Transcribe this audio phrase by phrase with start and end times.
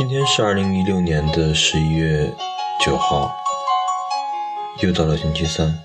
[0.00, 2.34] 今天是二零一六年的十一月
[2.82, 3.30] 九号，
[4.78, 5.78] 又到了星期三。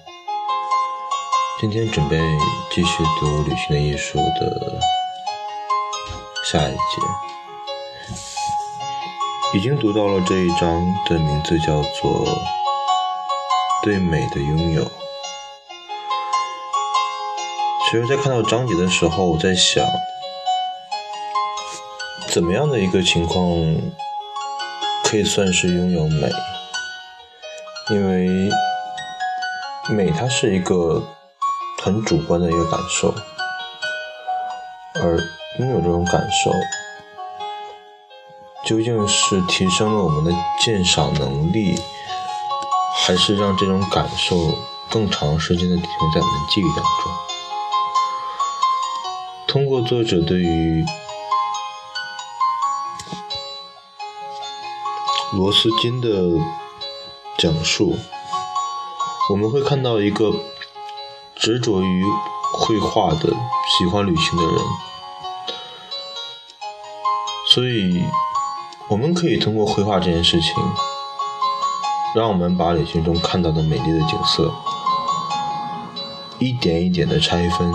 [1.59, 2.17] 今天准备
[2.71, 4.79] 继续读《旅行的艺术》的
[6.45, 6.79] 下一节，
[9.53, 12.25] 已经读到了这一章的名字叫做
[13.83, 14.85] 《对美的拥有》。
[17.91, 19.85] 其实，在看到章节的时候，我在想，
[22.29, 23.45] 怎么样的一个情况？
[25.15, 26.29] 可以算是拥有美，
[27.89, 28.51] 因为
[29.87, 31.01] 美它是一个
[31.81, 33.15] 很主观的一个感受，
[34.95, 35.17] 而
[35.59, 36.51] 拥有这种感受，
[38.65, 41.79] 究竟是提升了我们的鉴赏能力，
[42.97, 44.35] 还是让这种感受
[44.91, 47.13] 更长时间的停留在我们记忆当中？
[49.47, 50.85] 通过作者对于
[55.37, 56.07] 罗斯金的
[57.37, 57.93] 讲述，
[59.29, 60.33] 我们会看到一个
[61.35, 62.05] 执着于
[62.53, 63.33] 绘画的、
[63.77, 64.55] 喜欢旅行的人。
[67.53, 68.01] 所以，
[68.87, 70.53] 我们可以通过绘画这件事情，
[72.15, 74.53] 让我们把旅行中看到的美丽的景色，
[76.39, 77.73] 一点一点的拆分，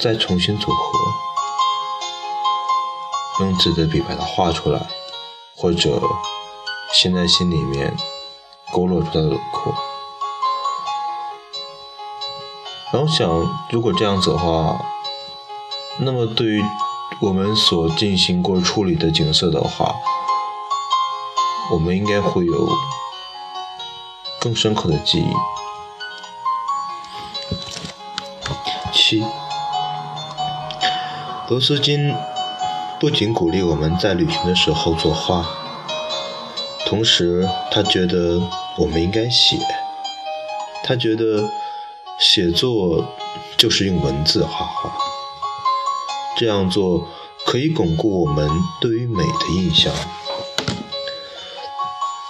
[0.00, 1.33] 再重新组合。
[3.40, 4.80] 用自己的笔把它画出来，
[5.56, 6.00] 或者
[6.92, 7.92] 先在心里面
[8.72, 9.74] 勾勒出它的轮廓。
[12.92, 13.28] 然后想，
[13.70, 14.80] 如果这样子的话，
[15.98, 16.64] 那么对于
[17.20, 19.96] 我们所进行过处理的景色的话，
[21.72, 22.68] 我们应该会有
[24.38, 25.34] 更深刻的记忆。
[28.92, 29.24] 七，
[31.48, 32.14] 罗斯金。
[33.04, 35.46] 不仅鼓励我们在旅行的时候作画，
[36.86, 38.40] 同时他觉得
[38.78, 39.58] 我们应该写。
[40.82, 41.46] 他觉得
[42.18, 43.04] 写作
[43.58, 44.90] 就是用文字画画，
[46.38, 47.06] 这样做
[47.44, 48.48] 可以巩固我们
[48.80, 49.92] 对于美的印象。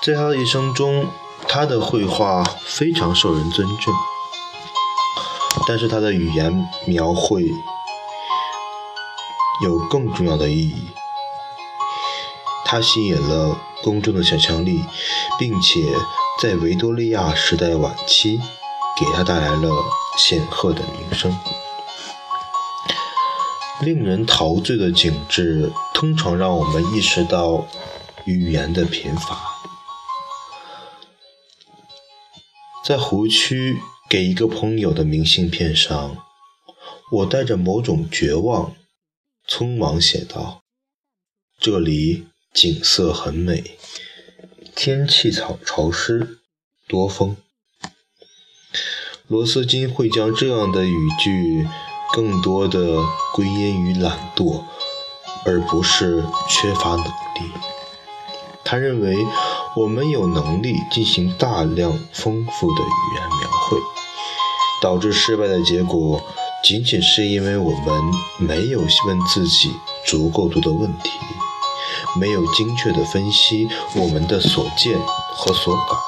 [0.03, 1.07] 在他的一生中，
[1.47, 3.95] 他的绘画非常受人尊重，
[5.69, 7.45] 但是他的语言描绘。
[9.63, 10.89] 有更重要的意义，
[12.65, 14.85] 它吸引了公众的想象力，
[15.39, 15.81] 并且
[16.43, 18.41] 在维多利亚时代晚期
[18.99, 19.71] 给他带来了
[20.17, 21.39] 显赫的名声。
[23.81, 27.67] 令人陶醉的景致通常让我们意识到
[28.25, 29.39] 语言的贫乏。
[32.85, 33.79] 在湖区
[34.09, 36.17] 给一个朋友的明信片上，
[37.11, 38.75] 我带着某种绝望。
[39.49, 40.63] 匆忙写道
[41.61, 43.77] ：“这里景色很美，
[44.75, 46.39] 天气潮潮湿，
[46.89, 47.37] 多风。”
[49.29, 51.67] 罗斯金会将这样的语句
[52.13, 53.03] 更多的
[53.35, 54.65] 归因于懒惰，
[55.47, 57.53] 而不是缺乏能力。
[58.65, 59.17] 他认为
[59.77, 63.79] 我们有能力进行大量丰富的语言描绘，
[64.81, 66.23] 导致失败的结果。
[66.65, 68.03] 仅仅是因为我们
[68.39, 69.71] 没有问自己
[70.07, 71.11] 足够多的问题，
[72.19, 74.99] 没有精确的分析我们的所见
[75.35, 75.99] 和所感。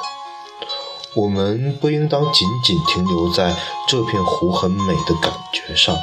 [1.15, 3.55] 我们不应当仅仅停留在
[3.87, 5.95] 这片湖很美的感觉上，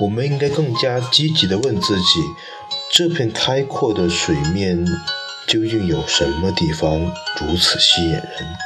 [0.00, 2.04] 我们应该更加积极地问自己：
[2.90, 4.82] 这片开阔的水面
[5.46, 8.56] 究竟有什么地方如此吸引人？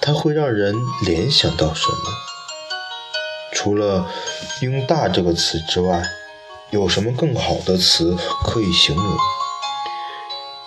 [0.00, 2.25] 它会让人联想到什么？
[3.56, 4.06] 除了
[4.60, 6.02] 用“大”这个词之外，
[6.68, 9.16] 有什么更好的词可以形容？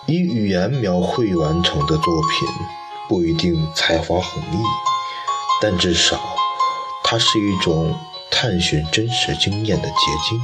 [0.07, 2.50] 以语言描绘完成的作品
[3.07, 4.57] 不一定才华横溢，
[5.61, 6.19] 但至少
[7.03, 7.95] 它是一种
[8.31, 9.94] 探寻真实经验的结
[10.27, 10.42] 晶。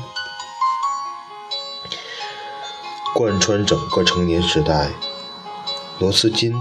[3.16, 4.92] 贯穿整个成年时代，
[5.98, 6.54] 罗斯金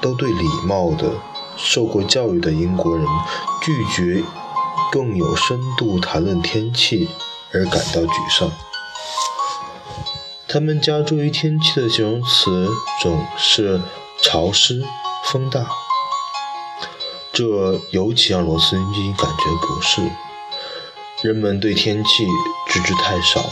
[0.00, 1.12] 都对礼貌的、
[1.54, 3.06] 受过教育的英国人
[3.60, 4.24] 拒绝。
[4.90, 7.08] 更有深度谈论天气
[7.52, 8.50] 而感到沮丧。
[10.46, 12.68] 他们加诸于天气的形容词
[13.02, 13.80] 总是
[14.22, 14.82] 潮湿、
[15.24, 15.66] 风大，
[17.32, 20.10] 这尤其让罗斯金感觉不适。
[21.22, 22.26] 人们对天气
[22.68, 23.44] 知之太少，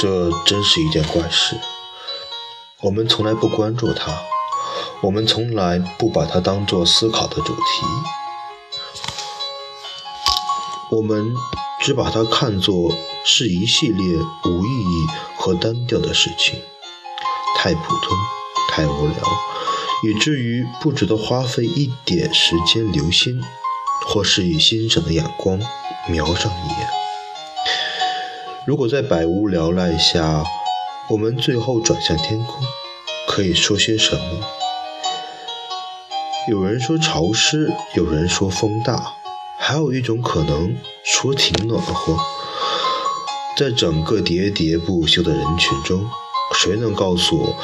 [0.00, 1.58] 这真是一件怪事。
[2.80, 4.12] 我们从来不关注它，
[5.02, 8.21] 我们从来不把它当作思考的主题。
[10.92, 11.34] 我们
[11.80, 12.94] 只把它看作
[13.24, 14.04] 是一系列
[14.44, 15.06] 无意义
[15.38, 16.60] 和单调的事情，
[17.56, 18.14] 太普通，
[18.68, 19.16] 太无聊，
[20.04, 23.40] 以至于不值得花费一点时间留心，
[24.06, 25.58] 或是以欣赏的眼光
[26.10, 26.88] 瞄上一眼。
[28.66, 30.44] 如果在百无聊赖下，
[31.08, 32.62] 我们最后转向天空，
[33.26, 34.46] 可以说些什么？
[36.50, 39.14] 有人说潮湿，有人说风大，
[39.64, 42.18] 还有一种可能说挺暖和。
[43.56, 46.04] 在整个喋喋不休的人群中，
[46.52, 47.54] 谁能告诉我，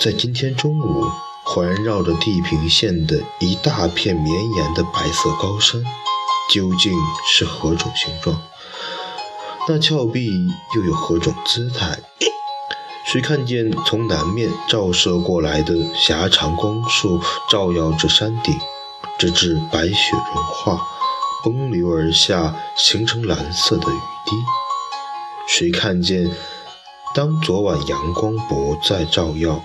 [0.00, 1.04] 在今天中午
[1.44, 5.84] 环绕着地平线的一大片绵延的白色高山，
[6.50, 6.94] 究竟
[7.30, 8.40] 是何种形状？
[9.68, 10.30] 那峭壁
[10.74, 11.98] 又有何种姿态？
[13.04, 17.20] 谁看见从南面照射过来的狭长光束，
[17.50, 18.58] 照耀着山顶，
[19.18, 20.80] 直至白雪融化，
[21.44, 24.32] 崩流而下，形成蓝色的雨滴？
[25.46, 26.30] 谁看见
[27.14, 29.62] 当昨晚阳光不再照耀，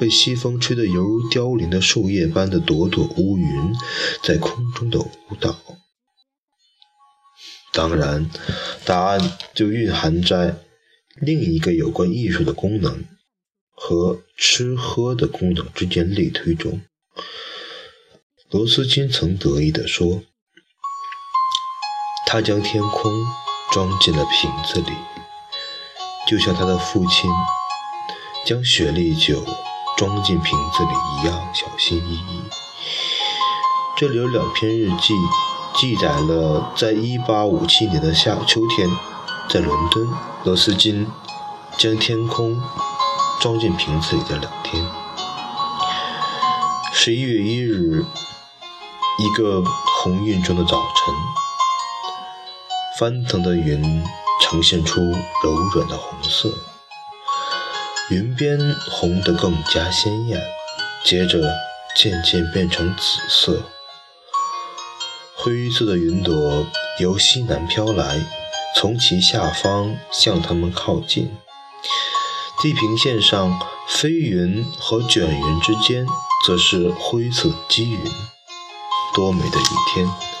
[0.00, 3.74] 被西风吹得犹如凋零的树叶般的朵朵乌云，
[4.22, 5.54] 在空中的舞蹈？
[7.74, 8.30] 当然，
[8.86, 10.56] 答案就蕴含在。
[11.18, 13.04] 另一个有关艺术的功能
[13.70, 16.82] 和吃喝的功能之间类推中，
[18.50, 20.22] 罗斯金曾得意地说
[22.36, 23.10] ：“他将天空
[23.72, 24.92] 装进了瓶子里，
[26.28, 27.30] 就像他的父亲
[28.44, 29.42] 将雪莉酒
[29.96, 32.42] 装进瓶子里一样小心翼翼。”
[33.96, 35.14] 这里有两篇日记，
[35.76, 38.86] 记载了在1857年的夏秋天。
[39.48, 40.06] 在伦敦，
[40.44, 41.10] 罗斯金
[41.78, 42.60] 将天空
[43.40, 44.84] 装进瓶子里的两天。
[46.92, 48.04] 十一月一日，
[49.20, 49.64] 一个
[50.02, 51.14] 红晕中的早晨，
[52.98, 54.02] 翻腾的云
[54.40, 55.00] 呈现出
[55.42, 56.50] 柔软的红色，
[58.10, 58.58] 云边
[58.90, 60.40] 红得更加鲜艳，
[61.04, 61.52] 接着
[61.96, 63.62] 渐渐变成紫色。
[65.34, 66.66] 灰色的云朵
[66.98, 68.18] 由西南飘来。
[68.78, 71.34] 从其下方向他们靠近，
[72.60, 73.58] 地平线上
[73.88, 76.06] 飞云和卷云之间，
[76.46, 77.98] 则是灰色积云。
[79.14, 80.35] 多美的一天！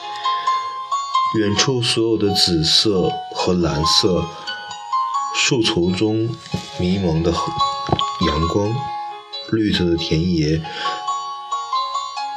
[1.34, 4.24] 远处所有的紫色和蓝色
[5.34, 6.34] 树丛中
[6.78, 7.30] 迷蒙的
[8.26, 8.74] 阳光，
[9.50, 10.62] 绿色的田野，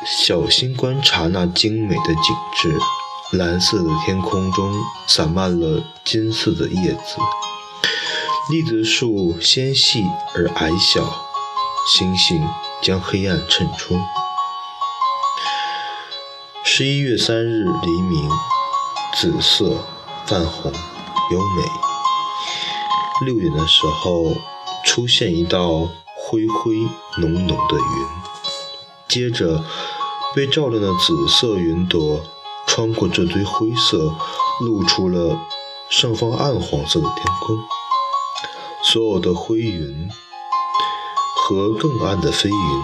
[0.05, 2.77] 小心观察那精美的景致。
[3.37, 4.73] 蓝色的天空中
[5.07, 7.17] 散漫了金色的叶子，
[8.49, 10.03] 栗子树纤细
[10.33, 11.27] 而矮小，
[11.95, 12.41] 星星
[12.81, 13.99] 将黑暗衬出。
[16.63, 18.29] 十一月三日黎明，
[19.21, 19.75] 紫色
[20.27, 23.25] 泛红，优美。
[23.25, 24.33] 六点的时候，
[24.85, 26.87] 出现一道灰灰
[27.17, 28.07] 浓浓的云，
[29.09, 29.61] 接着
[30.33, 32.21] 被照亮的紫色云朵。
[32.65, 34.15] 穿过这堆灰色，
[34.61, 35.37] 露出了
[35.89, 37.57] 上方暗黄色的天空。
[38.81, 40.09] 所有的灰云
[41.35, 42.83] 和更暗的飞云，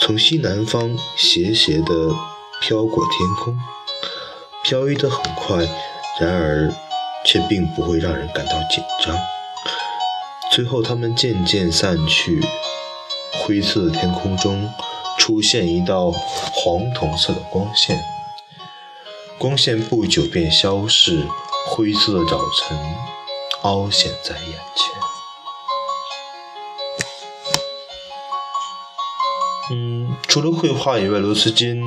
[0.00, 2.14] 从西南方斜斜地
[2.60, 3.58] 飘过天空，
[4.68, 5.58] 飘逸得很快，
[6.20, 6.74] 然而
[7.24, 9.16] 却并不会让人感到紧张。
[10.50, 12.40] 最后，它们渐渐散去，
[13.32, 14.68] 灰色的天空中
[15.18, 18.02] 出现一道黄铜色的光线。
[19.38, 21.24] 光线不久便消逝，
[21.68, 22.76] 灰色的早晨
[23.62, 24.92] 凹陷在眼前。
[29.70, 31.80] 嗯，除了绘画以外，罗斯金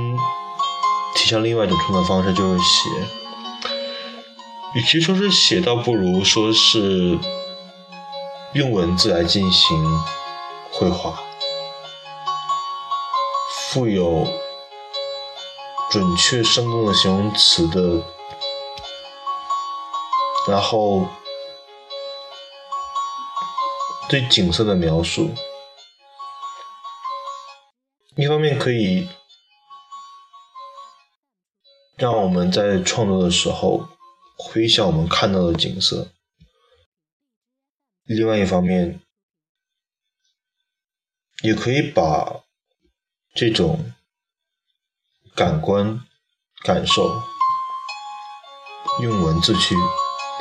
[1.15, 2.89] 提倡另外一种创作方式，就是写。
[4.75, 7.17] 与其说是写，倒不如说是
[8.53, 10.01] 用文字来进行
[10.71, 11.19] 绘画，
[13.71, 14.27] 富有。
[15.91, 18.03] 准确生动的形容词的，
[20.47, 21.07] 然后
[24.07, 25.31] 对景色的描述，
[28.17, 29.09] 一方面可以
[31.99, 33.89] 让我们在创作的时候
[34.37, 36.07] 回想我们看到的景色，
[38.05, 39.01] 另外一方面
[41.43, 42.43] 也可以把
[43.35, 43.93] 这种。
[45.35, 46.01] 感官
[46.65, 47.21] 感受，
[49.01, 49.73] 用文字去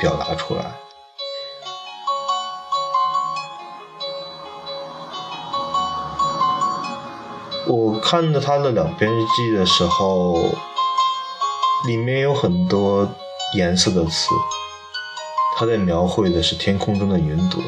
[0.01, 0.75] 表达出来。
[7.65, 10.53] 我看着他的两篇日记的时候，
[11.87, 13.09] 里面有很多
[13.55, 14.29] 颜色的词，
[15.57, 17.61] 他在描绘的是天空中的云朵，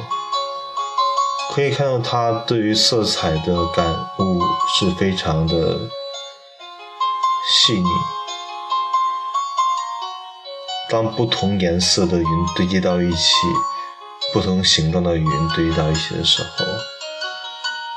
[1.53, 3.85] 可以看到他对于色彩的感
[4.19, 5.79] 悟是非常的
[7.49, 7.87] 细腻。
[10.89, 13.33] 当不同颜色的云堆积到一起，
[14.33, 16.65] 不同形状的云堆积到一起的时候，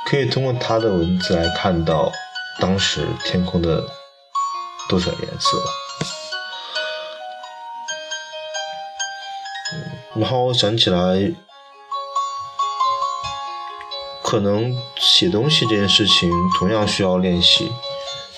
[0.06, 2.12] 可以通过他的文字来看到
[2.60, 3.84] 当时天空的
[4.88, 5.58] 多少颜色。
[10.16, 11.32] 然后想起来，
[14.22, 17.72] 可能写东西这件事情同样需要练习，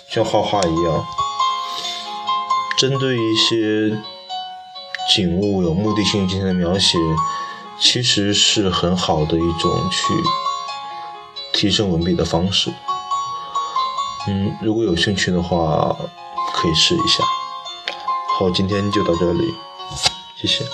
[0.08, 1.04] 像画画一样，
[2.78, 3.96] 针对一些
[5.14, 6.98] 景物有目的性进行的描写，
[7.78, 10.14] 其实是很好的一种去
[11.52, 12.72] 提升文笔的方式。
[14.28, 15.96] 嗯，如果有兴趣的话，
[16.54, 17.22] 可以试一下。
[18.38, 19.54] 好，今天就到这里，
[20.36, 20.64] 谢谢。